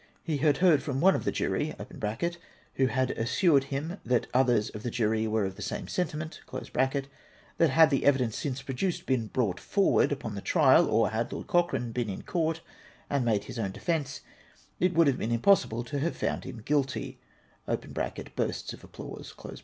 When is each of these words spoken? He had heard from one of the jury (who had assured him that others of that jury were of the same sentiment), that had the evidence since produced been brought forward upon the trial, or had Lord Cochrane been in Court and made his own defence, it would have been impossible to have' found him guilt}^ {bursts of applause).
He 0.23 0.37
had 0.37 0.57
heard 0.57 0.81
from 0.81 0.99
one 0.99 1.13
of 1.13 1.25
the 1.25 1.31
jury 1.31 1.75
(who 2.77 2.87
had 2.87 3.11
assured 3.11 3.65
him 3.65 3.99
that 4.03 4.25
others 4.33 4.71
of 4.71 4.81
that 4.81 4.89
jury 4.89 5.27
were 5.27 5.45
of 5.45 5.57
the 5.57 5.61
same 5.61 5.87
sentiment), 5.87 6.41
that 6.51 7.69
had 7.69 7.89
the 7.91 8.03
evidence 8.03 8.35
since 8.35 8.63
produced 8.63 9.05
been 9.05 9.27
brought 9.27 9.59
forward 9.59 10.11
upon 10.11 10.33
the 10.33 10.41
trial, 10.41 10.89
or 10.89 11.11
had 11.11 11.31
Lord 11.31 11.45
Cochrane 11.45 11.91
been 11.91 12.09
in 12.09 12.23
Court 12.23 12.61
and 13.11 13.23
made 13.23 13.43
his 13.43 13.59
own 13.59 13.69
defence, 13.69 14.21
it 14.79 14.95
would 14.95 15.05
have 15.05 15.19
been 15.19 15.31
impossible 15.31 15.83
to 15.83 15.99
have' 15.99 16.17
found 16.17 16.45
him 16.45 16.63
guilt}^ 16.63 17.17
{bursts 18.35 18.73
of 18.73 18.83
applause). 18.83 19.35